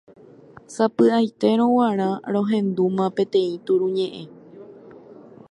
Sapy'aitérõ 0.73 1.65
g̃uarã 1.73 2.09
rohendúma 2.33 3.05
peteĩ 3.15 3.53
turuñe'ẽ. 3.65 4.25